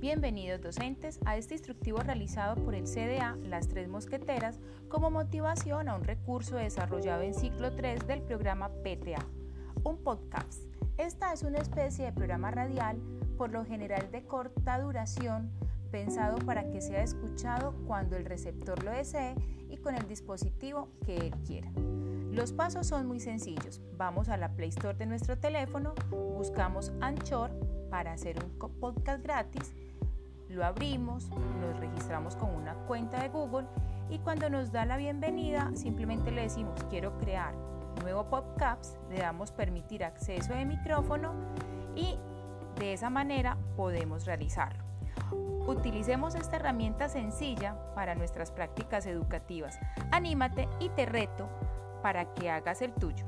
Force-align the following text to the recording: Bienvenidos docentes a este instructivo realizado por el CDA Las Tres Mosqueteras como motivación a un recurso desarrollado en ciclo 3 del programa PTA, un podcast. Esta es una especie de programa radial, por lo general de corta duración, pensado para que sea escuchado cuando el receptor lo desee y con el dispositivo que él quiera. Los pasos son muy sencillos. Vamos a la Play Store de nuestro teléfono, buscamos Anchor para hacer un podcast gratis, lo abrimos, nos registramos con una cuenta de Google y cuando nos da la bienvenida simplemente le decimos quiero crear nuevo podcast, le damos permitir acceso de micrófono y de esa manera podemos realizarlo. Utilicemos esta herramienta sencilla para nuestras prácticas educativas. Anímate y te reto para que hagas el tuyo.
Bienvenidos 0.00 0.60
docentes 0.60 1.18
a 1.24 1.36
este 1.36 1.54
instructivo 1.54 1.98
realizado 1.98 2.54
por 2.64 2.76
el 2.76 2.84
CDA 2.84 3.36
Las 3.42 3.66
Tres 3.66 3.88
Mosqueteras 3.88 4.60
como 4.88 5.10
motivación 5.10 5.88
a 5.88 5.96
un 5.96 6.04
recurso 6.04 6.54
desarrollado 6.54 7.22
en 7.22 7.34
ciclo 7.34 7.74
3 7.74 8.06
del 8.06 8.22
programa 8.22 8.68
PTA, 8.68 9.26
un 9.82 9.96
podcast. 10.04 10.62
Esta 10.98 11.32
es 11.32 11.42
una 11.42 11.58
especie 11.58 12.04
de 12.04 12.12
programa 12.12 12.52
radial, 12.52 13.00
por 13.36 13.50
lo 13.50 13.64
general 13.64 14.08
de 14.12 14.22
corta 14.22 14.78
duración, 14.78 15.50
pensado 15.90 16.38
para 16.46 16.70
que 16.70 16.80
sea 16.80 17.02
escuchado 17.02 17.74
cuando 17.88 18.16
el 18.16 18.24
receptor 18.24 18.84
lo 18.84 18.92
desee 18.92 19.34
y 19.68 19.78
con 19.78 19.96
el 19.96 20.06
dispositivo 20.06 20.90
que 21.04 21.16
él 21.16 21.34
quiera. 21.44 21.72
Los 22.30 22.52
pasos 22.52 22.86
son 22.86 23.08
muy 23.08 23.18
sencillos. 23.18 23.80
Vamos 23.96 24.28
a 24.28 24.36
la 24.36 24.54
Play 24.54 24.68
Store 24.68 24.96
de 24.96 25.06
nuestro 25.06 25.36
teléfono, 25.38 25.96
buscamos 26.36 26.92
Anchor 27.00 27.50
para 27.90 28.12
hacer 28.12 28.36
un 28.42 28.70
podcast 28.80 29.22
gratis, 29.22 29.74
lo 30.48 30.64
abrimos, 30.64 31.28
nos 31.60 31.78
registramos 31.78 32.36
con 32.36 32.50
una 32.54 32.74
cuenta 32.86 33.22
de 33.22 33.28
Google 33.28 33.66
y 34.10 34.18
cuando 34.18 34.48
nos 34.48 34.72
da 34.72 34.86
la 34.86 34.96
bienvenida 34.96 35.70
simplemente 35.74 36.30
le 36.30 36.42
decimos 36.42 36.82
quiero 36.88 37.18
crear 37.18 37.54
nuevo 38.02 38.24
podcast, 38.24 38.96
le 39.10 39.18
damos 39.18 39.52
permitir 39.52 40.04
acceso 40.04 40.54
de 40.54 40.64
micrófono 40.64 41.34
y 41.94 42.16
de 42.78 42.92
esa 42.92 43.10
manera 43.10 43.56
podemos 43.76 44.24
realizarlo. 44.24 44.82
Utilicemos 45.66 46.34
esta 46.34 46.56
herramienta 46.56 47.08
sencilla 47.08 47.76
para 47.94 48.14
nuestras 48.14 48.50
prácticas 48.50 49.04
educativas. 49.06 49.78
Anímate 50.12 50.66
y 50.80 50.88
te 50.90 51.04
reto 51.04 51.48
para 52.02 52.32
que 52.32 52.50
hagas 52.50 52.80
el 52.80 52.94
tuyo. 52.94 53.26